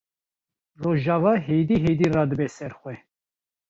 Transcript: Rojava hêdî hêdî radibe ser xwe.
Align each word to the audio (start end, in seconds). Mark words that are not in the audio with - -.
Rojava 0.83 1.33
hêdî 1.45 1.77
hêdî 1.85 2.07
radibe 2.15 2.47
ser 2.57 2.71
xwe. 2.79 2.95